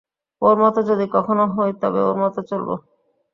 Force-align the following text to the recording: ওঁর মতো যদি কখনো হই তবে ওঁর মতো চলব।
ওঁর 0.41 0.55
মতো 0.61 0.79
যদি 0.89 1.05
কখনো 1.15 1.43
হই 1.55 1.71
তবে 1.81 1.99
ওঁর 2.03 2.17
মতো 2.23 2.39
চলব। 2.49 2.69